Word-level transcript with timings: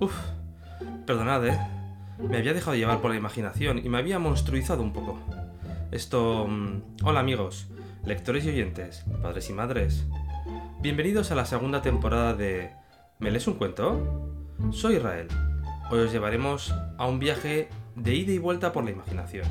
Uf, 0.00 0.14
perdonad, 1.06 1.44
¿eh? 1.46 1.58
Me 2.18 2.36
había 2.36 2.54
dejado 2.54 2.76
llevar 2.76 3.00
por 3.00 3.10
la 3.10 3.16
imaginación 3.16 3.78
y 3.84 3.88
me 3.88 3.98
había 3.98 4.20
monstruizado 4.20 4.82
un 4.82 4.92
poco. 4.92 5.18
Esto... 5.90 6.46
mm, 6.46 6.82
Hola 7.02 7.20
amigos, 7.20 7.66
lectores 8.04 8.44
y 8.44 8.50
oyentes, 8.50 9.04
padres 9.22 9.50
y 9.50 9.52
madres. 9.52 10.04
Bienvenidos 10.80 11.32
a 11.32 11.34
la 11.34 11.46
segunda 11.46 11.82
temporada 11.82 12.34
de... 12.34 12.70
¿Me 13.18 13.32
lees 13.32 13.48
un 13.48 13.54
cuento? 13.54 14.46
Soy 14.70 14.96
Israel. 14.96 15.26
Hoy 15.90 16.00
os 16.00 16.12
llevaremos 16.12 16.72
a 16.96 17.06
un 17.06 17.18
viaje 17.18 17.68
de 17.96 18.14
ida 18.14 18.30
y 18.32 18.38
vuelta 18.38 18.72
por 18.72 18.84
la 18.84 18.92
imaginación. 18.92 19.46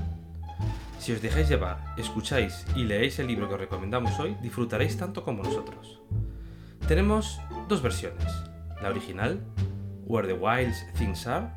Si 0.97 1.11
os 1.11 1.21
dejáis 1.21 1.49
llevar, 1.49 1.93
escucháis 1.97 2.66
y 2.73 2.85
leéis 2.85 3.19
el 3.19 3.27
libro 3.27 3.49
que 3.49 3.55
os 3.55 3.59
recomendamos 3.59 4.17
hoy, 4.19 4.38
disfrutaréis 4.41 4.95
tanto 4.95 5.23
como 5.25 5.43
nosotros. 5.43 5.99
Tenemos 6.88 7.41
dos 7.67 7.81
versiones. 7.81 8.31
La 8.81 8.89
original, 8.89 9.41
Where 10.08 10.25
the 10.25 10.33
Wild 10.33 10.73
Things 10.97 11.27
Are. 11.27 11.47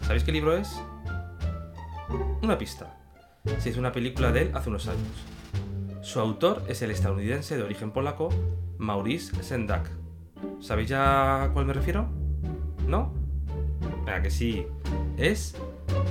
¿Sabéis 0.00 0.24
qué 0.24 0.32
libro 0.32 0.56
es? 0.56 0.80
Una 2.42 2.56
pista. 2.56 2.96
Se 3.58 3.68
hizo 3.68 3.80
una 3.80 3.92
película 3.92 4.32
de 4.32 4.42
él 4.42 4.50
hace 4.54 4.70
unos 4.70 4.88
años. 4.88 5.06
Su 6.00 6.20
autor 6.20 6.62
es 6.68 6.80
el 6.80 6.90
estadounidense 6.90 7.56
de 7.56 7.62
origen 7.62 7.90
polaco, 7.90 8.30
Maurice 8.78 9.42
Sendak. 9.42 9.90
¿Sabéis 10.60 10.88
ya 10.88 11.44
a 11.44 11.52
cuál 11.52 11.66
me 11.66 11.74
refiero? 11.74 12.08
¿No? 12.86 13.12
Venga, 14.06 14.22
que 14.22 14.30
sí. 14.30 14.66
Es 15.18 15.54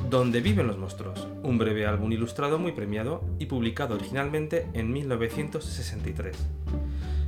Donde 0.10 0.42
viven 0.42 0.68
los 0.68 0.78
monstruos, 0.78 1.28
un 1.42 1.58
breve 1.58 1.88
álbum 1.88 2.12
ilustrado 2.12 2.60
muy 2.60 2.74
premiado 2.74 3.24
y 3.40 3.48
publicado 3.48 3.96
originalmente 3.96 4.68
en 4.74 4.94
1963. 4.94 6.38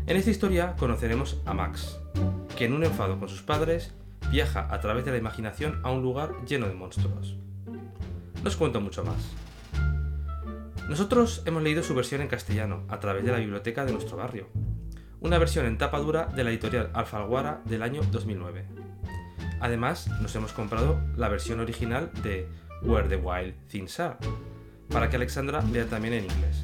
En 0.05 0.15
esta 0.15 0.30
historia 0.30 0.75
conoceremos 0.77 1.41
a 1.45 1.53
Max, 1.55 1.99
que 2.55 2.65
en 2.65 2.73
un 2.73 2.83
enfado 2.83 3.19
con 3.19 3.30
sus 3.30 3.41
padres 3.41 3.93
viaja 4.31 4.67
a 4.73 4.80
través 4.80 5.06
de 5.06 5.11
la 5.11 5.17
imaginación 5.17 5.80
a 5.83 5.92
un 5.92 6.02
lugar 6.02 6.33
lleno 6.45 6.67
de 6.67 6.73
monstruos. 6.73 7.38
No 8.44 8.47
os 8.47 8.56
cuento 8.56 8.81
mucho 8.81 9.03
más. 9.03 9.33
Nosotros 10.89 11.44
hemos 11.45 11.64
leído 11.64 11.83
su 11.83 11.94
versión 11.95 12.22
en 12.22 12.28
castellano 12.28 12.83
a 12.88 13.00
través 13.00 13.25
de 13.25 13.31
la 13.31 13.39
biblioteca 13.39 13.86
de 13.86 13.92
nuestro 13.92 14.17
barrio, 14.17 14.48
una 15.20 15.38
versión 15.38 15.66
en 15.66 15.78
tapa 15.78 16.00
dura 16.00 16.28
de 16.28 16.44
la 16.44 16.50
editorial 16.50 16.92
Alfaguara 16.94 17.61
del 17.66 17.81
año 17.81 18.02
2009. 18.11 18.66
Además, 19.59 20.08
nos 20.22 20.36
hemos 20.36 20.53
comprado 20.53 21.02
la 21.16 21.30
versión 21.30 21.59
original 21.59 22.11
de 22.23 22.48
Where 22.83 23.09
the 23.09 23.17
Wild 23.17 23.55
Things 23.67 24.00
Are, 24.00 24.17
para 24.89 25.09
que 25.09 25.16
Alexandra 25.16 25.61
lea 25.61 25.86
también 25.86 26.14
en 26.14 26.25
inglés. 26.25 26.64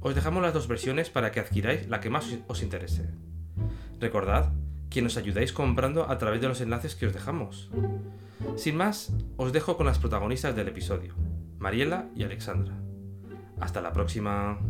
Os 0.00 0.14
dejamos 0.14 0.42
las 0.42 0.52
dos 0.52 0.68
versiones 0.68 1.08
para 1.08 1.32
que 1.32 1.40
adquiráis 1.40 1.88
la 1.88 2.00
que 2.00 2.10
más 2.10 2.36
os 2.46 2.62
interese. 2.62 3.08
Recordad 3.98 4.52
que 4.94 5.02
nos 5.02 5.16
ayudáis 5.16 5.52
comprando 5.52 6.08
a 6.08 6.18
través 6.18 6.40
de 6.40 6.46
los 6.46 6.60
enlaces 6.60 6.94
que 6.94 7.08
os 7.08 7.12
dejamos. 7.12 7.68
Sin 8.54 8.76
más, 8.76 9.12
os 9.36 9.52
dejo 9.52 9.76
con 9.76 9.86
las 9.86 9.98
protagonistas 9.98 10.54
del 10.54 10.68
episodio, 10.68 11.16
Mariela 11.58 12.10
y 12.14 12.22
Alexandra. 12.22 12.76
Hasta 13.58 13.80
la 13.80 13.92
próxima. 13.92 14.60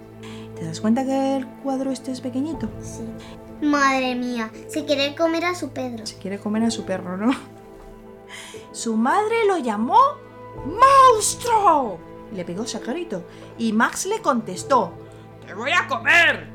¿Te 0.56 0.64
das 0.64 0.80
cuenta 0.80 1.04
que 1.04 1.36
el 1.36 1.46
cuadro 1.62 1.90
este 1.90 2.12
es 2.12 2.20
pequeñito? 2.20 2.68
Sí. 2.80 3.04
Madre 3.66 4.14
mía, 4.14 4.50
se 4.68 4.84
quiere 4.84 5.14
comer 5.14 5.44
a 5.46 5.54
su 5.54 5.70
Pedro. 5.70 6.06
Se 6.06 6.16
quiere 6.18 6.38
comer 6.38 6.64
a 6.64 6.70
su 6.70 6.84
perro, 6.84 7.16
¿no? 7.16 7.32
Su 8.72 8.96
madre 8.96 9.46
lo 9.46 9.58
llamó 9.58 9.96
¡Monstruo! 10.66 11.98
Le 12.32 12.44
pegó 12.44 12.64
ese 12.64 12.80
grito 12.80 13.24
y 13.58 13.72
Max 13.72 14.06
le 14.06 14.20
contestó 14.20 14.92
¡Te 15.46 15.54
voy 15.54 15.70
a 15.70 15.86
comer! 15.86 16.48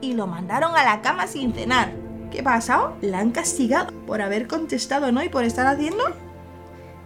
Y 0.00 0.12
lo 0.12 0.26
mandaron 0.26 0.76
a 0.76 0.84
la 0.84 1.02
cama 1.02 1.26
sin 1.26 1.52
cenar. 1.52 1.92
¿Qué 2.30 2.42
pasa? 2.42 2.92
La 3.00 3.18
han 3.18 3.30
castigado 3.32 3.92
por 4.06 4.20
haber 4.22 4.46
contestado, 4.46 5.10
¿no? 5.10 5.22
Y 5.22 5.28
por 5.28 5.42
estar 5.44 5.66
haciendo 5.66 6.04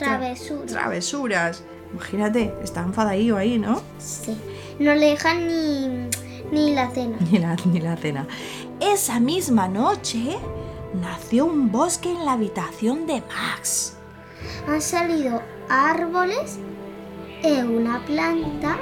Travesura. 0.05 0.67
travesuras. 0.67 1.63
Imagínate, 1.93 2.55
está 2.63 2.83
enfadadillo 2.83 3.37
ahí, 3.37 3.59
¿no? 3.59 3.83
Sí. 3.99 4.37
No 4.79 4.95
le 4.95 5.11
dejan 5.11 5.47
ni, 5.47 6.09
ni 6.53 6.75
la 6.75 6.91
cena. 6.91 7.17
Ni 7.31 7.39
la, 7.39 7.57
ni 7.67 7.81
la 7.81 7.97
cena. 7.97 8.27
Esa 8.81 9.21
misma 9.21 9.69
noche 9.69 10.37
nació 10.95 11.47
un 11.47 11.71
bosque 11.71 12.11
en 12.11 12.25
la 12.25 12.33
habitación 12.33 13.07
de 13.07 13.23
Max. 13.23 13.97
Han 14.67 14.81
salido 14.81 15.43
árboles 15.69 16.59
eh, 17.43 17.63
una 17.63 18.05
planta 18.05 18.79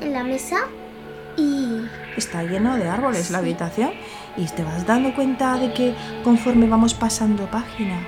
en 0.00 0.12
la 0.12 0.24
mesa 0.24 0.66
y 1.36 1.86
Está 2.16 2.42
lleno 2.42 2.76
de 2.76 2.88
árboles 2.88 3.30
la 3.30 3.38
habitación 3.38 3.90
y 4.36 4.44
te 4.46 4.62
vas 4.62 4.86
dando 4.86 5.14
cuenta 5.14 5.56
de 5.56 5.72
que 5.72 5.94
conforme 6.24 6.66
vamos 6.66 6.92
pasando 6.92 7.46
página, 7.50 8.06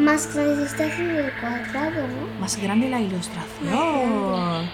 más 0.00 0.22
se 0.22 0.62
está 0.62 0.86
haciendo 0.86 1.20
el 1.20 1.32
cuadrado, 1.40 2.06
¿no? 2.08 2.40
más 2.40 2.56
grande 2.56 2.88
la 2.88 3.00
ilustración. 3.00 4.70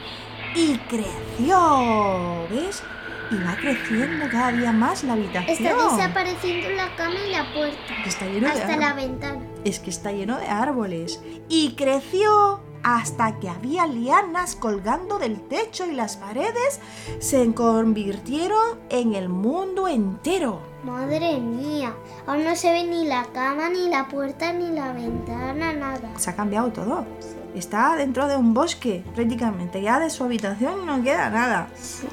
Y 0.55 0.79
creció, 0.89 2.47
¿ves? 2.51 2.83
Y 3.31 3.35
va 3.45 3.57
creciendo 3.57 4.27
cada 4.31 4.53
día 4.53 4.73
más 4.73 5.03
la 5.05 5.15
habitación. 5.15 5.67
Está 5.67 5.75
desapareciendo 5.75 6.71
la 6.71 6.95
cama 6.97 7.17
y 7.27 7.33
la 7.33 7.53
puerta. 7.53 7.79
Está 8.07 8.27
lleno 8.27 8.47
de 8.47 8.63
Hasta 8.63 8.77
la 8.77 8.93
ventana. 8.95 9.41
Es 9.65 9.81
que 9.81 9.91
está 9.91 10.13
lleno 10.13 10.39
de 10.39 10.47
árboles. 10.47 11.21
Y 11.49 11.75
creció 11.75 12.63
hasta 12.87 13.41
que 13.41 13.49
había 13.49 13.85
lianas 13.89 14.55
colgando 14.55 15.19
del 15.19 15.41
techo 15.41 15.85
y 15.87 15.93
las 15.93 16.17
paredes 16.19 16.79
se 17.19 17.53
convirtieron 17.53 18.79
en 18.91 19.17
el 19.17 19.29
mundo 19.29 19.89
entero. 19.89 20.61
Madre 20.85 21.41
mía, 21.41 21.97
aún 22.29 22.45
no 22.45 22.55
se 22.55 22.71
ve 22.71 22.85
ni 22.85 23.05
la 23.05 23.25
cama, 23.25 23.71
ni 23.71 23.89
la 23.89 24.07
puerta, 24.07 24.53
ni 24.53 24.71
la 24.71 24.93
ventana, 24.93 25.73
nada. 25.73 26.17
Se 26.17 26.31
ha 26.31 26.37
cambiado 26.37 26.71
todo. 26.71 27.05
Está 27.57 27.97
dentro 27.97 28.29
de 28.29 28.37
un 28.37 28.55
bosque, 28.55 29.03
prácticamente. 29.17 29.83
Ya 29.83 29.99
de 29.99 30.09
su 30.09 30.23
habitación 30.23 30.87
no 30.87 31.03
queda 31.03 31.29
nada. 31.29 31.69
Sí. 31.75 32.07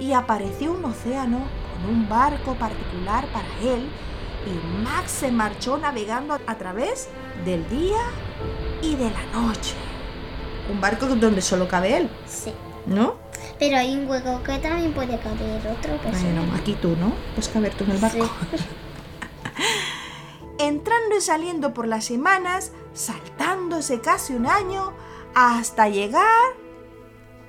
Y 0.00 0.12
apareció 0.12 0.72
un 0.72 0.84
océano 0.84 1.38
con 1.72 1.94
un 1.94 2.08
barco 2.10 2.56
particular 2.56 3.24
para 3.32 3.48
él. 3.62 3.88
Y 4.46 4.82
Max 4.84 5.12
se 5.12 5.32
marchó 5.32 5.78
navegando 5.78 6.34
a 6.34 6.54
través 6.56 7.08
del 7.46 7.66
día 7.70 8.02
y 8.82 8.96
de 8.96 9.10
la 9.10 9.24
noche. 9.32 9.89
Un 10.70 10.80
barco 10.80 11.06
donde 11.06 11.42
solo 11.42 11.68
cabe 11.68 11.96
él, 11.96 12.10
Sí. 12.26 12.52
¿no? 12.86 13.16
Pero 13.58 13.76
hay 13.76 13.94
un 13.96 14.08
hueco 14.08 14.42
que 14.42 14.58
también 14.58 14.92
puede 14.92 15.18
caber 15.18 15.66
otro 15.66 15.96
persona. 15.98 16.40
Bueno, 16.40 16.54
aquí 16.56 16.74
tú, 16.80 16.96
¿no? 16.96 17.12
Puedes 17.34 17.48
caber 17.48 17.74
tú 17.74 17.84
en 17.84 17.90
el 17.92 17.98
barco. 17.98 18.30
Entrando 20.58 21.16
y 21.16 21.20
saliendo 21.20 21.72
por 21.72 21.86
las 21.86 22.04
semanas, 22.04 22.72
saltándose 22.92 24.00
casi 24.00 24.34
un 24.34 24.46
año, 24.46 24.92
hasta 25.34 25.88
llegar 25.88 26.24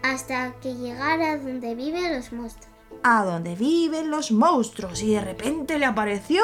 Hasta 0.03 0.53
que 0.61 0.75
llegara 0.75 1.37
donde 1.37 1.75
viven 1.75 2.15
los 2.15 2.31
monstruos. 2.31 2.67
a 3.03 3.23
donde 3.23 3.55
viven 3.55 4.11
los 4.11 4.31
monstruos. 4.31 5.01
Y 5.01 5.13
de 5.13 5.21
repente 5.21 5.77
le 5.79 5.85
apareció 5.85 6.43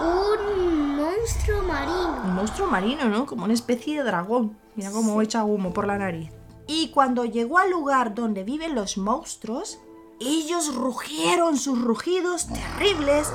Un 0.00 0.77
monstruo 1.28 1.62
marino. 1.62 2.22
un 2.24 2.34
monstruo 2.34 2.68
marino, 2.68 3.04
¿no? 3.08 3.26
Como 3.26 3.44
una 3.44 3.52
especie 3.54 3.98
de 3.98 4.04
dragón. 4.04 4.58
Mira 4.76 4.90
cómo 4.90 5.20
echa 5.20 5.44
humo 5.44 5.72
por 5.72 5.86
la 5.86 5.98
nariz. 5.98 6.30
Y 6.66 6.88
cuando 6.88 7.24
llegó 7.24 7.58
al 7.58 7.70
lugar 7.70 8.14
donde 8.14 8.44
viven 8.44 8.74
los 8.74 8.96
monstruos, 8.96 9.78
ellos 10.20 10.74
rugieron 10.74 11.58
sus 11.58 11.80
rugidos 11.80 12.46
terribles 12.48 13.28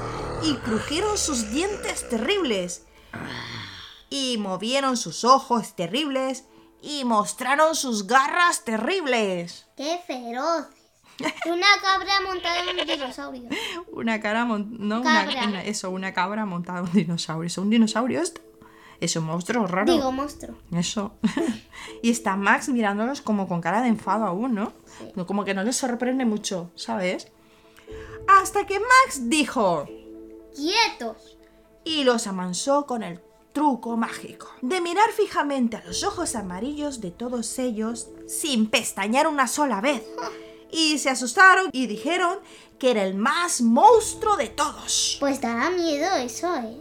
y 0.44 0.56
crujieron 0.56 1.18
sus 1.18 1.51
dientes 1.51 2.10
terribles. 2.10 2.86
Y 4.10 4.38
movieron 4.38 4.98
sus 4.98 5.24
ojos 5.24 5.75
terribles 5.75 6.45
y 6.81 7.06
mostraron 7.06 7.75
sus 7.75 8.07
garras 8.07 8.63
terribles. 8.63 9.68
¡Qué 9.78 10.00
feroces! 10.06 10.82
Una 11.45 11.68
cabra 11.81 12.21
montada 12.21 12.60
en 12.71 12.80
un 12.80 12.86
dinosaurio. 12.88 13.50
Una 13.92 14.19
cara, 14.19 14.45
mon- 14.45 14.75
no, 14.80 15.01
una- 15.01 15.25
Cabra. 15.25 15.48
una- 15.48 15.63
eso, 15.63 15.89
una 15.92 16.13
cabra 16.13 16.45
montada 16.45 16.80
en 16.80 16.86
un 16.86 16.92
dinosaurio. 16.94 17.48
¿Es 17.48 17.57
un 17.57 17.69
dinosaurio 17.69 18.21
esto? 18.21 18.42
Es 19.00 19.15
un 19.15 19.25
monstruo 19.25 19.68
raro. 19.68 19.92
Digo 19.94 20.12
monstruo. 20.12 20.57
Eso. 20.71 21.13
y 22.01 22.10
está 22.10 22.36
Max 22.36 22.69
mirándolos 22.69 23.21
como 23.21 23.48
con 23.48 23.62
cara 23.62 23.81
de 23.81 23.89
enfado 23.89 24.25
aún, 24.25 24.56
¿no? 24.56 24.74
Sí. 24.98 25.12
No, 25.15 25.25
Como 25.27 25.44
que 25.45 25.54
no 25.54 25.63
les 25.63 25.75
sorprende 25.75 26.25
mucho, 26.25 26.71
¿sabes? 26.75 27.27
Hasta 28.27 28.66
que 28.66 28.80
Max 28.80 29.30
dijo 29.30 29.86
¡Quietos! 30.56 31.38
y 31.83 32.04
los 32.06 32.27
amansó 32.27 32.86
con 32.86 33.04
el 33.04 33.19
truco 33.51 33.98
mágico 33.98 34.48
de 34.62 34.80
mirar 34.81 35.09
fijamente 35.12 35.75
a 35.77 35.83
los 35.83 36.04
ojos 36.06 36.36
amarillos 36.36 37.01
de 37.01 37.12
todos 37.12 37.59
ellos 37.59 38.07
sin 38.27 38.68
pestañear 38.69 39.27
una 39.27 39.48
sola 39.48 39.81
vez. 39.81 40.04
Y 40.73 40.97
se 40.97 41.09
asustaron 41.09 41.69
y 41.71 41.87
dijeron 41.87 42.39
que 42.79 42.91
era 42.91 43.03
el 43.03 43.13
más 43.15 43.61
monstruo 43.61 44.35
de 44.35 44.47
todos. 44.47 45.17
Pues 45.19 45.39
dará 45.39 45.69
miedo 45.69 46.13
eso, 46.15 46.53
¿eh? 46.55 46.77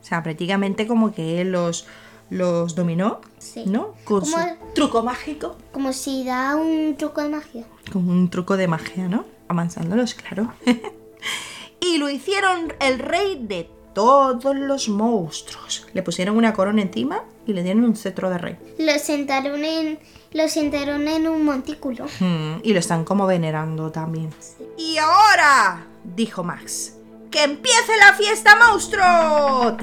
O 0.00 0.04
sea, 0.04 0.22
prácticamente 0.22 0.86
como 0.86 1.12
que 1.14 1.40
él 1.40 1.52
los, 1.52 1.86
los 2.30 2.74
dominó, 2.74 3.20
Sí. 3.38 3.64
¿no? 3.66 3.94
Con 4.04 4.24
su 4.26 4.32
Como- 4.32 4.56
truco 4.74 5.02
mágico. 5.02 5.56
Como 5.72 5.92
si 5.92 6.24
da 6.24 6.56
un 6.56 6.96
truco 6.98 7.22
de 7.22 7.28
magia. 7.28 7.64
Con 7.92 8.08
un 8.10 8.28
truco 8.30 8.56
de 8.56 8.68
magia, 8.68 9.08
¿no? 9.08 9.24
Amansándolos, 9.48 10.14
claro. 10.14 10.52
y 11.80 11.98
lo 11.98 12.10
hicieron 12.10 12.72
el 12.80 12.98
rey 12.98 13.38
de 13.46 13.70
todos 13.94 14.54
los 14.56 14.88
monstruos. 14.88 15.86
Le 15.94 16.02
pusieron 16.02 16.36
una 16.36 16.52
corona 16.52 16.82
encima 16.82 17.24
y 17.46 17.52
le 17.52 17.62
dieron 17.62 17.84
un 17.84 17.96
cetro 17.96 18.28
de 18.30 18.38
rey. 18.38 18.56
Lo 18.78 18.98
sentaron 18.98 19.64
en, 19.64 19.98
lo 20.32 20.48
sentaron 20.48 21.06
en 21.08 21.26
un 21.28 21.44
montículo. 21.44 22.06
Mm, 22.20 22.56
y 22.62 22.72
lo 22.72 22.78
están 22.78 23.04
como 23.04 23.26
venerando 23.26 23.90
también. 23.90 24.30
Y 24.78 24.98
ahora, 24.98 25.84
dijo 26.04 26.42
Max, 26.44 26.94
que 27.30 27.44
empiece 27.44 27.92
la 27.98 28.12
fiesta 28.14 28.56
monstruo. 28.56 29.76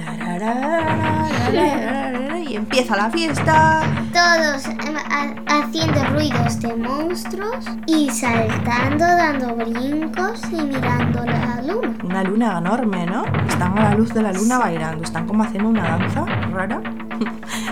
Y 2.48 2.56
empieza 2.56 2.96
la 2.96 3.10
fiesta. 3.10 3.82
Todos 4.12 4.66
ha- 4.68 5.36
haciendo 5.48 6.04
ruidos 6.06 6.60
de 6.60 6.76
monstruos 6.76 7.66
y 7.88 8.10
saltando, 8.12 9.06
dando 9.06 9.56
brincos 9.56 10.42
y 10.52 10.62
mirando 10.62 11.24
la 11.26 11.62
luna. 11.62 11.98
Una 12.04 12.24
luna 12.24 12.58
enorme, 12.60 13.06
¿no? 13.06 13.26
Están 13.48 13.78
a 13.78 13.90
la 13.90 13.96
luz 13.96 14.14
de 14.14 14.22
la 14.22 14.32
luna 14.34 14.60
bailando. 14.60 15.04
Están 15.04 15.26
como 15.28 15.44
haciendo 15.44 15.70
una 15.70 15.84
danza 15.98 16.26
rara. 16.52 16.82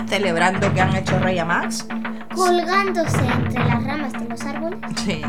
Celebrando 0.08 0.72
que 0.72 0.80
han 0.80 0.96
hecho 0.96 1.18
rey 1.20 1.38
a 1.38 1.44
Max. 1.44 1.86
Colgándose 2.34 3.24
entre 3.26 3.64
las 3.64 3.84
ramas 3.84 4.12
de 4.12 4.28
los 4.28 4.42
árboles. 4.42 4.78
Sí. 4.96 5.22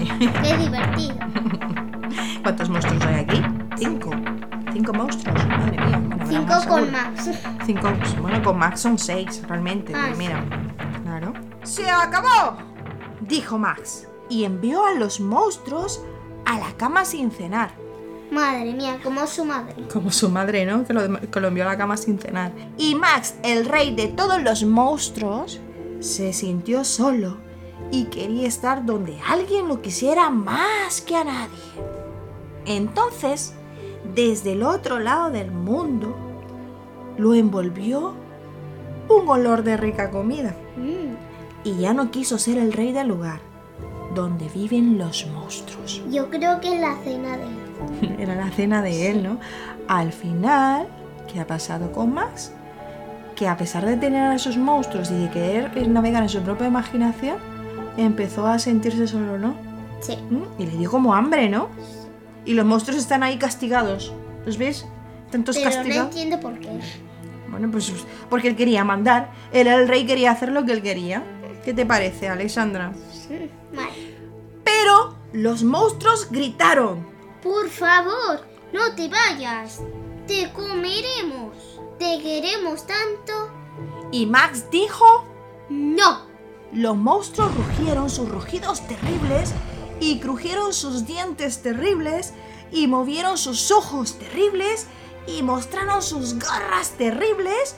¡Qué 0.44 0.58
divertido! 0.58 1.16
¿Cuántos 2.44 2.70
monstruos 2.70 3.04
hay 3.06 3.16
aquí? 3.16 3.42
Cinco. 3.78 4.12
Cinco 4.72 4.94
monstruos. 4.94 5.48
Madre 5.48 5.78
mía. 5.86 6.00
Bueno, 6.00 6.26
Cinco 6.28 6.54
con 6.68 6.80
seguro. 6.86 6.92
Max. 6.92 7.30
Cinco. 7.66 7.94
Bueno, 8.22 8.44
con 8.44 8.58
Max 8.58 8.82
son 8.82 8.98
seis, 8.98 9.42
realmente. 9.48 9.94
Ah, 9.96 10.10
Mira. 10.18 10.44
Claro. 11.04 11.34
¡Se 11.64 11.90
acabó! 11.90 12.58
Dijo 13.22 13.58
Max. 13.58 14.08
Y 14.30 14.46
envió 14.46 14.86
a 14.86 14.94
los 14.94 15.20
monstruos 15.20 16.02
a 16.46 16.58
la 16.60 16.72
cama 16.78 17.06
sin 17.06 17.32
cenar. 17.32 17.72
Madre 18.32 18.74
mía, 18.74 19.00
como 19.04 19.28
su 19.28 19.46
madre. 19.46 19.76
Como 19.92 20.12
su 20.12 20.30
madre, 20.30 20.66
¿no? 20.66 20.86
Que 20.86 20.94
lo, 20.94 21.20
que 21.20 21.40
lo 21.40 21.50
envió 21.50 21.64
a 21.66 21.68
la 21.68 21.78
cama 21.78 21.98
sin 21.98 22.18
cenar. 22.18 22.52
Y 22.78 22.96
Max, 22.96 23.36
el 23.44 23.66
rey 23.66 23.94
de 23.96 24.08
todos 24.08 24.42
los 24.42 24.64
monstruos, 24.64 25.62
se 26.04 26.34
sintió 26.34 26.84
solo 26.84 27.38
y 27.92 28.06
quería 28.06 28.48
estar 28.48 28.86
donde 28.86 29.20
alguien 29.28 29.68
lo 29.68 29.82
quisiera 29.82 30.30
más 30.30 31.02
que 31.02 31.16
a 31.16 31.24
nadie. 31.24 31.60
Entonces, 32.66 33.54
desde 34.14 34.52
el 34.54 34.64
otro 34.64 35.00
lado 35.00 35.32
del 35.32 35.52
mundo, 35.52 36.16
lo 37.18 37.34
envolvió 37.34 38.14
un 39.10 39.30
olor 39.30 39.64
de 39.64 39.78
rica 39.78 40.12
comida. 40.12 40.56
Mm, 40.78 41.14
Y 41.66 41.78
ya 41.80 41.94
no 41.94 42.12
quiso 42.12 42.38
ser 42.38 42.58
el 42.58 42.74
rey 42.74 42.92
del 42.92 43.08
lugar, 43.08 43.40
donde 44.14 44.50
viven 44.50 44.98
los 44.98 45.26
monstruos. 45.28 46.02
Yo 46.12 46.30
creo 46.30 46.60
que 46.60 46.74
es 46.76 46.82
la 46.82 46.98
cena 47.04 47.38
de 47.38 47.44
él. 47.46 48.16
Era 48.20 48.36
la 48.36 48.52
cena 48.52 48.82
de 48.82 49.10
él, 49.10 49.24
¿no? 49.24 49.40
Al 49.88 50.12
final, 50.12 50.88
¿qué 51.32 51.40
ha 51.40 51.48
pasado 51.48 51.92
con 51.94 52.14
Max? 52.14 52.52
Que 53.36 53.48
a 53.48 53.58
pesar 53.58 53.86
de 53.86 53.98
tener 53.98 54.24
a 54.24 54.36
esos 54.36 54.58
monstruos 54.58 55.12
y 55.12 55.16
de 55.16 55.30
querer 55.30 55.88
navegar 55.88 56.24
en 56.24 56.30
su 56.30 56.42
propia 56.42 56.68
imaginación, 56.68 57.38
empezó 57.98 58.48
a 58.48 58.60
sentirse 58.60 59.08
solo, 59.08 59.38
¿no? 59.38 59.56
Sí. 60.02 60.18
¿Mm? 60.30 60.62
Y 60.62 60.66
le 60.66 60.78
dio 60.78 60.92
como 60.92 61.16
hambre, 61.16 61.50
¿no? 61.50 61.70
Y 62.46 62.54
los 62.54 62.66
monstruos 62.66 63.00
están 63.00 63.24
ahí 63.24 63.38
castigados. 63.38 64.14
¿Los 64.46 64.58
ves? 64.58 64.86
Tantos 65.32 65.58
Pero 65.58 65.84
no 65.84 65.94
entiendo 66.04 66.40
por 66.40 66.60
qué. 66.60 66.70
Bueno, 67.50 67.70
pues 67.72 67.92
porque 68.30 68.50
él 68.50 68.56
quería 68.56 68.84
mandar. 68.84 69.32
Él 69.52 69.68
era 69.68 69.78
el 69.78 69.88
rey, 69.88 70.06
quería 70.06 70.32
hacer 70.32 70.52
lo 70.52 70.66
que 70.66 70.74
él 70.74 70.82
quería. 70.82 71.24
¿Qué 71.64 71.74
te 71.74 71.86
parece, 71.86 72.28
Alexandra? 72.28 72.90
Mm, 72.90 73.76
Vale. 73.76 74.14
Pero 74.64 75.16
los 75.32 75.64
monstruos 75.64 76.30
gritaron. 76.30 77.08
Por 77.42 77.70
favor, 77.70 78.42
no 78.74 78.94
te 78.96 79.08
vayas. 79.08 79.82
Te 80.28 80.52
comeremos. 80.52 81.73
Te 82.00 82.20
queremos 82.22 82.86
tanto. 82.86 83.52
Y 84.12 84.26
Max 84.26 84.70
dijo... 84.72 85.26
No. 85.70 86.26
Los 86.72 86.96
monstruos 86.96 87.54
rugieron 87.56 88.10
sus 88.10 88.30
rugidos 88.30 88.86
terribles 88.88 89.54
y 90.00 90.20
crujieron 90.20 90.74
sus 90.74 91.06
dientes 91.06 91.62
terribles 91.62 92.34
y 92.72 92.88
movieron 92.88 93.38
sus 93.38 93.72
ojos 93.72 94.18
terribles 94.18 94.88
y 95.28 95.44
mostraron 95.44 96.02
sus 96.02 96.38
garras 96.40 96.92
terribles. 96.92 97.76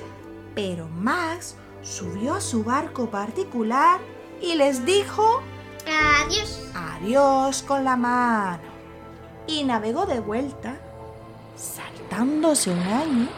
Pero 0.56 0.88
Max 0.88 1.56
subió 1.84 2.36
a 2.36 2.42
su 2.42 2.64
barco 2.64 3.10
particular 3.10 4.00
y 4.42 4.56
les 4.56 4.86
dijo 4.86 5.42
Adiós. 5.86 6.62
adiós 6.74 7.62
con 7.64 7.84
la 7.84 7.96
mano. 7.96 8.64
Y 9.48 9.64
navegó 9.64 10.06
de 10.06 10.20
vuelta, 10.20 10.76
saltándose 11.56 12.72
un 12.72 12.80
año, 12.80 13.30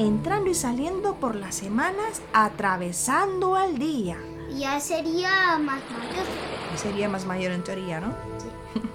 entrando 0.00 0.50
y 0.50 0.54
saliendo 0.54 1.16
por 1.16 1.34
las 1.34 1.54
semanas, 1.54 2.22
atravesando 2.32 3.56
al 3.56 3.78
día. 3.78 4.16
Ya 4.56 4.80
sería 4.80 5.58
más 5.58 5.82
mayor. 5.90 6.26
Sería 6.76 7.08
más 7.08 7.26
mayor 7.26 7.52
en 7.52 7.62
teoría, 7.62 8.00
¿no? 8.00 8.14
Sí. 8.38 8.80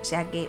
O 0.00 0.04
sea 0.04 0.30
que 0.30 0.48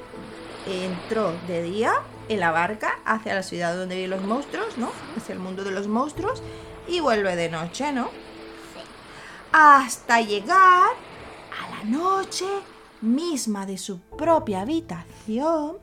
entró 0.67 1.33
de 1.47 1.63
día 1.63 1.93
en 2.27 2.39
la 2.39 2.51
barca 2.51 2.99
hacia 3.03 3.33
la 3.33 3.43
ciudad 3.43 3.75
donde 3.75 3.95
viven 3.95 4.11
los 4.11 4.21
monstruos, 4.21 4.77
¿no? 4.77 4.91
Hacia 5.17 5.33
el 5.33 5.39
mundo 5.39 5.63
de 5.63 5.71
los 5.71 5.87
monstruos 5.87 6.43
y 6.87 6.99
vuelve 6.99 7.35
de 7.35 7.49
noche, 7.49 7.91
¿no? 7.91 8.09
Hasta 9.51 10.21
llegar 10.21 10.89
a 11.51 11.69
la 11.69 11.83
noche 11.89 12.45
misma 13.01 13.65
de 13.65 13.77
su 13.77 13.99
propia 13.99 14.61
habitación, 14.61 15.77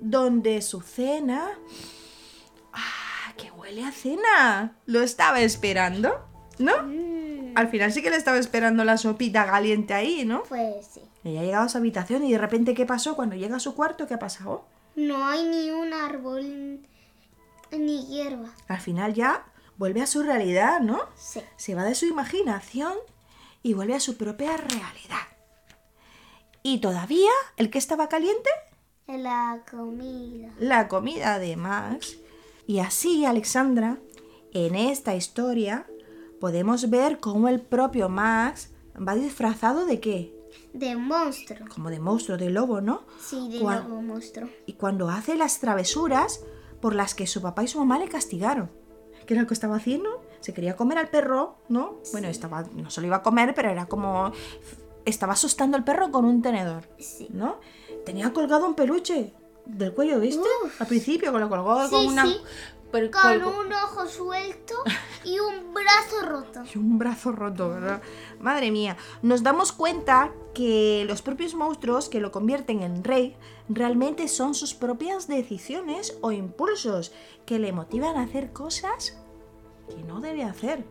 donde 0.00 0.62
su 0.62 0.80
cena... 0.80 1.50
¡Ah, 3.72 3.74
que 3.74 3.80
huele 3.80 3.84
a 3.88 3.92
cena! 3.92 4.76
Lo 4.86 5.02
estaba 5.02 5.40
esperando, 5.40 6.28
¿no? 6.58 6.82
Mm, 6.82 7.56
Al 7.56 7.68
final 7.68 7.92
sí 7.92 8.02
que 8.02 8.10
le 8.10 8.16
estaba 8.16 8.38
esperando 8.38 8.84
la 8.84 8.96
sopita 8.98 9.46
caliente 9.46 9.94
ahí, 9.94 10.24
¿no? 10.24 10.42
Pues 10.44 10.86
sí. 10.94 11.00
Ella 11.24 11.40
ha 11.40 11.44
llegado 11.44 11.64
a 11.64 11.68
su 11.68 11.78
habitación 11.78 12.24
y 12.24 12.32
de 12.32 12.38
repente, 12.38 12.74
¿qué 12.74 12.86
pasó? 12.86 13.14
Cuando 13.14 13.36
llega 13.36 13.56
a 13.56 13.60
su 13.60 13.74
cuarto, 13.74 14.06
¿qué 14.06 14.14
ha 14.14 14.18
pasado? 14.18 14.66
No 14.96 15.26
hay 15.26 15.44
ni 15.44 15.70
un 15.70 15.92
árbol 15.92 16.80
ni 17.70 18.06
hierba. 18.06 18.50
Al 18.68 18.80
final 18.80 19.14
ya 19.14 19.44
vuelve 19.78 20.02
a 20.02 20.06
su 20.06 20.22
realidad, 20.22 20.80
¿no? 20.80 21.00
Sí. 21.16 21.40
Se 21.56 21.74
va 21.74 21.84
de 21.84 21.94
su 21.94 22.06
imaginación 22.06 22.94
y 23.62 23.74
vuelve 23.74 23.94
a 23.94 24.00
su 24.00 24.16
propia 24.16 24.56
realidad. 24.56 25.26
Y 26.62 26.78
todavía, 26.80 27.30
¿el 27.56 27.70
que 27.70 27.78
estaba 27.78 28.08
caliente? 28.08 28.50
La 29.06 29.62
comida. 29.70 30.50
La 30.58 30.88
comida 30.88 31.38
de 31.38 31.56
Max. 31.56 32.16
Y 32.66 32.78
así, 32.78 33.24
Alexandra, 33.24 33.98
en 34.52 34.74
esta 34.74 35.14
historia 35.14 35.86
podemos 36.40 36.90
ver 36.90 37.18
cómo 37.20 37.48
el 37.48 37.60
propio 37.60 38.08
Max 38.08 38.70
va 38.96 39.14
disfrazado 39.14 39.84
de 39.86 40.00
qué? 40.00 40.34
De 40.72 40.96
monstruo. 40.96 41.66
Como 41.74 41.90
de 41.90 41.98
monstruo, 42.00 42.36
de 42.38 42.50
lobo, 42.50 42.80
¿no? 42.80 43.02
Sí, 43.20 43.48
de 43.50 43.60
¿Cuál? 43.60 43.84
lobo 43.88 44.02
monstruo. 44.02 44.48
y 44.66 44.74
cuando 44.74 45.08
hace 45.08 45.36
las 45.36 45.60
travesuras 45.60 46.44
por 46.80 46.94
las 46.94 47.14
que 47.14 47.26
su 47.26 47.40
papá 47.40 47.64
y 47.64 47.68
su 47.68 47.78
mamá 47.78 47.98
le 47.98 48.08
castigaron. 48.08 48.70
¿Qué 49.26 49.34
era 49.34 49.42
lo 49.42 49.48
que 49.48 49.54
estaba 49.54 49.76
haciendo? 49.76 50.20
Se 50.40 50.52
quería 50.52 50.74
comer 50.76 50.98
al 50.98 51.08
perro, 51.08 51.58
¿no? 51.68 51.98
Bueno, 52.10 52.26
estaba, 52.28 52.64
no 52.74 52.90
se 52.90 53.00
lo 53.00 53.06
iba 53.06 53.16
a 53.16 53.22
comer, 53.22 53.54
pero 53.54 53.70
era 53.70 53.86
como... 53.86 54.32
Estaba 55.04 55.32
asustando 55.34 55.76
al 55.76 55.84
perro 55.84 56.10
con 56.10 56.24
un 56.24 56.42
tenedor, 56.42 56.88
Sí. 56.98 57.28
¿no? 57.32 57.60
Tenía 58.04 58.32
colgado 58.32 58.66
un 58.66 58.74
peluche 58.74 59.32
del 59.66 59.92
cuello, 59.94 60.18
¿viste? 60.20 60.46
Uf. 60.64 60.80
Al 60.80 60.86
principio, 60.86 61.32
que 61.32 61.38
lo 61.38 61.48
colgó 61.48 61.84
Sí, 61.86 61.90
con 61.94 62.06
una... 62.06 62.26
sí. 62.26 62.40
pero 62.90 63.10
Con 63.10 63.42
un 63.44 63.72
ojo 63.72 64.06
suelto 64.06 64.74
y 65.24 65.38
un 65.38 65.72
brazo 65.72 66.20
roto. 66.26 66.62
y 66.74 66.78
un 66.78 66.98
brazo 66.98 67.32
roto, 67.32 67.68
¿verdad? 67.70 68.02
Madre 68.40 68.70
mía, 68.70 68.96
nos 69.22 69.42
damos 69.42 69.72
cuenta 69.72 70.32
que 70.54 71.04
los 71.08 71.22
propios 71.22 71.54
monstruos 71.54 72.08
que 72.08 72.20
lo 72.20 72.30
convierten 72.32 72.82
en 72.82 73.02
rey 73.04 73.36
realmente 73.68 74.28
son 74.28 74.54
sus 74.54 74.74
propias 74.74 75.26
decisiones 75.28 76.18
o 76.20 76.32
impulsos 76.32 77.12
que 77.46 77.58
le 77.58 77.72
motivan 77.72 78.16
a 78.16 78.22
hacer 78.24 78.52
cosas 78.52 79.16
que 79.88 80.02
no 80.04 80.20
debe 80.20 80.44
hacer, 80.44 80.84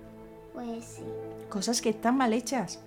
Pues 0.53 0.85
sí. 0.85 1.03
cosas 1.49 1.81
que 1.81 1.89
están 1.89 2.17
mal 2.17 2.33
hechas. 2.33 2.79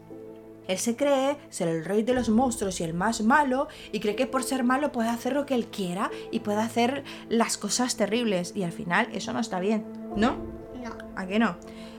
Él 0.69 0.79
se 0.79 0.97
cree 0.97 1.37
ser 1.51 1.69
el 1.69 1.85
rey 1.85 2.03
de 2.03 2.15
los 2.15 2.29
monstruos 2.29 2.81
y 2.81 2.85
el 2.85 2.95
más 2.95 3.21
malo 3.23 3.69
y 3.93 4.01
cree 4.01 4.17
que 4.17 4.27
por 4.27 4.43
ser 4.43 4.65
malo 4.65 4.93
puede 4.93 5.09
hacer 5.11 5.35
lo 5.35 5.45
que 5.47 5.55
él 5.55 5.67
quiera 5.67 6.11
y 6.31 6.41
puede 6.41 6.61
hacer 6.61 7.05
las 7.29 7.59
cosas 7.59 7.97
terribles 7.97 8.53
y 8.57 8.63
al 8.63 8.73
final 8.73 9.09
eso 9.13 9.33
no 9.33 9.41
está 9.41 9.61
bien, 9.61 9.85
¿no? 10.17 10.37
No. 10.83 10.91
¿A 11.17 11.27
que 11.27 11.39
no? 11.39 11.57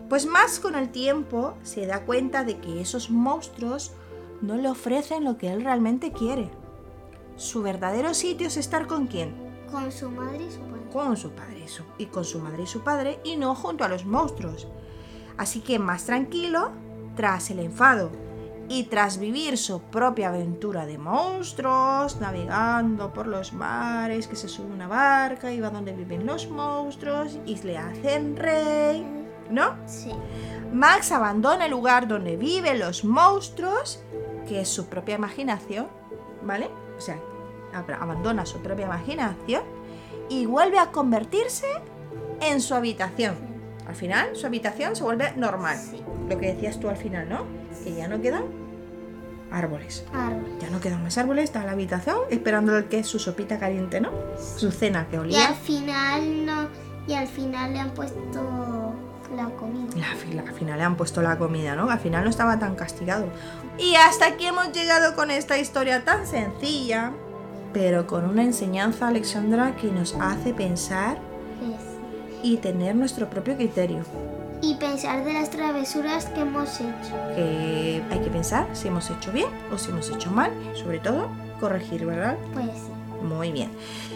Pues 0.10 0.26
más 0.26 0.60
con 0.60 0.76
el 0.76 0.90
tiempo 0.90 1.56
se 1.64 1.86
da 1.86 2.06
cuenta 2.06 2.44
de 2.44 2.58
que 2.58 2.82
esos 2.82 3.10
monstruos 3.10 3.92
no 4.42 4.56
le 4.56 4.70
ofrecen 4.70 5.24
lo 5.24 5.38
que 5.38 5.52
él 5.52 5.64
realmente 5.64 6.12
quiere. 6.12 6.50
Su 7.36 7.62
verdadero 7.64 8.14
sitio 8.14 8.48
es 8.48 8.58
estar 8.58 8.88
con 8.88 9.08
quién? 9.08 9.34
Con 9.72 9.92
su 9.92 10.10
madre 10.10 10.46
y 10.46 10.52
su 10.52 10.60
padre. 10.62 10.82
Con 10.92 11.18
su 11.18 11.32
padre 11.32 11.62
y, 11.66 11.68
su- 11.68 11.84
y 11.98 12.06
con 12.06 12.24
su 12.24 12.40
madre 12.40 12.64
y 12.64 12.68
su 12.68 12.82
padre 12.82 13.20
y 13.24 13.36
no 13.38 13.56
junto 13.56 13.84
a 13.84 13.88
los 13.90 14.06
monstruos. 14.06 14.68
Así 15.38 15.60
que 15.62 15.80
más 15.80 16.06
tranquilo, 16.06 16.72
tras 17.16 17.50
el 17.50 17.60
enfado 17.60 18.12
y 18.68 18.84
tras 18.86 19.20
vivir 19.20 19.58
su 19.58 19.80
propia 19.82 20.30
aventura 20.30 20.86
de 20.86 20.98
monstruos, 20.98 22.20
navegando 22.20 23.14
por 23.14 23.28
los 23.28 23.54
mares, 23.54 24.28
que 24.28 24.36
se 24.36 24.48
sube 24.48 24.74
una 24.74 24.88
barca 24.88 25.52
y 25.52 25.60
va 25.60 25.70
donde 25.70 25.94
viven 25.94 26.26
los 26.26 26.50
monstruos 26.50 27.38
y 27.46 27.56
le 27.62 27.78
hacen 27.78 28.36
rey, 28.36 29.06
¿no? 29.50 29.76
Sí. 29.86 30.12
Max 30.74 31.12
abandona 31.12 31.66
el 31.66 31.72
lugar 31.72 32.08
donde 32.08 32.38
viven 32.38 32.80
los 32.80 33.06
monstruos, 33.06 34.02
que 34.48 34.62
es 34.62 34.68
su 34.70 34.88
propia 34.88 35.16
imaginación, 35.16 35.88
¿vale? 36.44 36.70
O 36.98 37.02
sea, 37.02 37.20
ab- 37.74 37.98
abandona 38.02 38.46
su 38.46 38.60
propia 38.60 38.86
imaginación 38.86 39.64
y 40.28 40.48
vuelve 40.48 40.80
a 40.80 40.92
convertirse 40.92 41.68
en 42.42 42.60
su 42.62 42.74
habitación. 42.74 43.55
Al 43.88 43.96
final, 43.96 44.36
su 44.36 44.46
habitación 44.48 44.96
se 44.96 45.04
vuelve 45.04 45.32
normal. 45.36 45.78
Sí. 45.78 46.02
Lo 46.30 46.38
que 46.40 46.54
decías 46.54 46.80
tú 46.80 46.90
al 46.90 46.98
final, 46.98 47.30
¿no? 47.30 47.46
Que 47.84 47.94
ya 47.96 48.08
no 48.08 48.20
quedan 48.22 48.44
árboles. 49.52 50.04
Árbol. 50.14 50.58
Ya 50.60 50.70
no 50.70 50.80
quedan 50.80 51.04
más 51.04 51.18
árboles, 51.18 51.46
está 51.46 51.64
la 51.64 51.72
habitación 51.74 52.18
esperando 52.30 52.76
el 52.78 52.86
que 52.86 53.00
es 53.00 53.08
su 53.08 53.20
sopita 53.20 53.60
caliente, 53.60 54.02
¿no? 54.02 54.12
Su 54.58 54.72
cena 54.72 55.08
que 55.10 55.16
Y 55.18 55.20
olía. 55.20 55.48
al 55.50 55.56
final 55.56 56.46
no. 56.46 56.68
Y 57.08 57.14
al 57.14 57.28
final 57.28 57.74
le 57.74 57.80
han 57.80 57.92
puesto 57.92 58.94
la 59.36 59.46
comida. 59.52 59.88
La 59.98 60.12
Al 60.42 60.54
final 60.54 60.78
le 60.80 60.84
han 60.84 60.98
puesto 60.98 61.22
la 61.22 61.38
comida, 61.38 61.76
¿no? 61.76 61.90
Al 61.90 62.00
final 62.00 62.24
no 62.24 62.30
estaba 62.30 62.58
tan 62.58 62.76
castigado. 62.76 63.28
Y 63.78 63.96
hasta 63.96 64.26
aquí 64.28 64.46
hemos 64.48 64.72
llegado 64.72 65.16
con 65.16 65.30
esta 65.30 65.58
historia 65.60 66.04
tan 66.04 66.26
sencilla, 66.26 67.12
pero 67.74 68.08
con 68.08 68.26
una 68.28 68.42
enseñanza, 68.44 69.08
Alexandra, 69.10 69.76
que 69.76 69.92
nos 69.92 70.16
hace 70.20 70.54
pensar 70.54 71.18
Pues, 71.60 71.82
y 72.46 72.58
tener 72.58 72.96
nuestro 72.96 73.28
propio 73.30 73.56
criterio. 73.56 74.04
y 74.62 74.76
pensar 74.76 75.24
de 75.26 75.34
las 75.34 75.50
travesuras 75.52 76.26
que 76.26 76.40
hemos 76.42 76.80
hecho. 76.80 77.14
Que 77.36 78.02
hay 78.10 78.20
que 78.20 78.30
pensar 78.32 78.68
si 78.74 78.88
hemos 78.88 79.10
hecho 79.12 79.32
bien 79.32 79.50
o 79.72 79.78
si 79.78 79.92
hemos 79.92 80.10
hecho 80.10 80.32
mal. 80.32 80.52
Sobre 80.74 80.98
todo, 81.00 81.28
corregir, 81.60 82.06
¿verdad? 82.06 82.36
Pues 82.54 82.66
sí. 82.68 83.24
Muy 83.24 83.52
bien. 83.52 83.70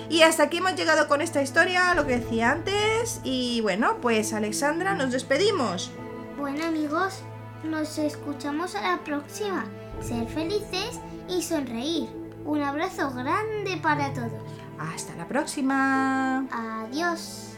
Y 0.09 0.21
hasta 0.21 0.43
aquí 0.43 0.57
hemos 0.57 0.75
llegado 0.75 1.07
con 1.07 1.21
esta 1.21 1.41
historia, 1.41 1.93
lo 1.93 2.07
que 2.07 2.19
decía 2.19 2.51
antes. 2.51 3.19
Y 3.23 3.61
bueno, 3.61 3.97
pues 4.01 4.33
Alexandra, 4.33 4.95
nos 4.95 5.11
despedimos. 5.11 5.91
Bueno 6.37 6.65
amigos, 6.65 7.21
nos 7.63 7.97
escuchamos 7.99 8.73
a 8.75 8.81
la 8.81 8.97
próxima. 9.03 9.65
Ser 10.01 10.27
felices 10.27 10.99
y 11.27 11.41
sonreír. 11.43 12.09
Un 12.45 12.61
abrazo 12.63 13.11
grande 13.11 13.77
para 13.83 14.13
todos. 14.13 14.31
Hasta 14.79 15.15
la 15.15 15.27
próxima. 15.27 16.47
Adiós. 16.51 17.48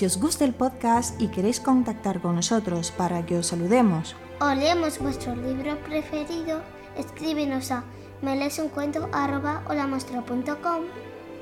Si 0.00 0.06
os 0.06 0.16
gusta 0.16 0.46
el 0.46 0.54
podcast 0.54 1.20
y 1.20 1.28
queréis 1.28 1.60
contactar 1.60 2.22
con 2.22 2.34
nosotros 2.34 2.90
para 2.90 3.26
que 3.26 3.36
os 3.36 3.48
saludemos, 3.48 4.16
O 4.40 4.54
leemos 4.54 4.98
vuestro 4.98 5.36
libro 5.36 5.76
preferido, 5.80 6.62
escríbenos 6.96 7.70
a 7.70 7.84
melesuncuento.com 8.22 10.84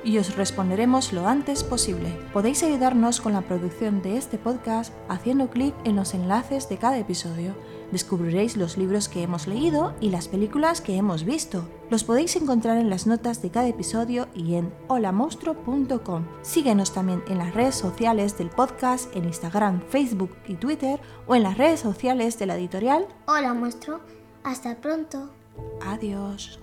y 0.03 0.17
os 0.17 0.35
responderemos 0.35 1.13
lo 1.13 1.25
antes 1.25 1.63
posible. 1.63 2.09
Podéis 2.33 2.61
ayudarnos 2.63 3.21
con 3.21 3.31
la 3.31 3.43
producción 3.43 4.01
de 4.01 4.17
este 4.17 4.37
podcast 4.37 4.93
haciendo 5.07 5.49
clic 5.49 5.73
en 5.85 5.95
los 5.95 6.13
enlaces 6.13 6.67
de 6.67 6.77
cada 6.77 6.97
episodio. 6.97 7.55
Descubriréis 7.91 8.57
los 8.57 8.77
libros 8.77 9.09
que 9.09 9.23
hemos 9.23 9.47
leído 9.47 9.93
y 9.99 10.09
las 10.09 10.27
películas 10.27 10.81
que 10.81 10.95
hemos 10.95 11.23
visto. 11.23 11.67
Los 11.89 12.03
podéis 12.03 12.35
encontrar 12.35 12.77
en 12.77 12.89
las 12.89 13.07
notas 13.07 13.41
de 13.41 13.49
cada 13.49 13.67
episodio 13.67 14.27
y 14.35 14.55
en 14.55 14.73
holamonstro.com. 14.87 16.25
Síguenos 16.41 16.93
también 16.93 17.23
en 17.27 17.39
las 17.39 17.53
redes 17.53 17.75
sociales 17.75 18.37
del 18.37 18.49
podcast 18.49 19.15
en 19.15 19.25
Instagram, 19.25 19.81
Facebook 19.89 20.35
y 20.47 20.55
Twitter 20.55 20.99
o 21.27 21.35
en 21.35 21.43
las 21.43 21.57
redes 21.57 21.79
sociales 21.79 22.37
de 22.37 22.45
la 22.45 22.57
editorial. 22.57 23.07
Hola, 23.27 23.53
muestro. 23.53 24.01
Hasta 24.43 24.75
pronto. 24.79 25.29
Adiós. 25.81 26.59